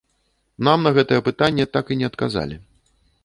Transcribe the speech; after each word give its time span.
Нам 0.67 0.87
на 0.87 0.91
гэтае 0.95 1.19
пытанне 1.27 1.65
так 1.77 1.93
і 1.93 1.97
не 2.01 2.05
адказалі. 2.13 2.57